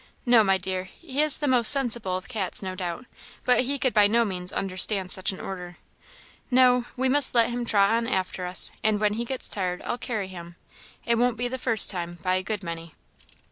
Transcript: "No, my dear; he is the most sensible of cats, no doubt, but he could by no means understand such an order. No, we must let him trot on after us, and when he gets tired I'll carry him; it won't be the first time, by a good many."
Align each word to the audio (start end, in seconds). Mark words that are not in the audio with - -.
"No, 0.25 0.43
my 0.43 0.57
dear; 0.57 0.85
he 0.85 1.21
is 1.21 1.37
the 1.37 1.47
most 1.47 1.69
sensible 1.71 2.17
of 2.17 2.27
cats, 2.27 2.63
no 2.63 2.73
doubt, 2.73 3.05
but 3.45 3.61
he 3.65 3.77
could 3.77 3.93
by 3.93 4.07
no 4.07 4.25
means 4.25 4.51
understand 4.51 5.11
such 5.11 5.31
an 5.31 5.39
order. 5.39 5.77
No, 6.49 6.85
we 6.97 7.07
must 7.07 7.35
let 7.35 7.49
him 7.51 7.65
trot 7.65 7.91
on 7.91 8.07
after 8.07 8.47
us, 8.47 8.71
and 8.83 8.99
when 8.99 9.13
he 9.13 9.25
gets 9.25 9.47
tired 9.47 9.79
I'll 9.85 9.99
carry 9.99 10.27
him; 10.27 10.55
it 11.05 11.19
won't 11.19 11.37
be 11.37 11.47
the 11.47 11.59
first 11.59 11.91
time, 11.91 12.17
by 12.23 12.33
a 12.33 12.41
good 12.41 12.63
many." 12.63 12.95